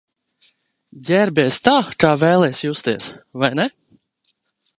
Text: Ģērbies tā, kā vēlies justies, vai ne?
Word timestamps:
Ģērbies 1.09 1.59
tā, 1.67 1.75
kā 2.05 2.15
vēlies 2.25 2.63
justies, 2.69 3.13
vai 3.45 3.53
ne? 3.61 3.69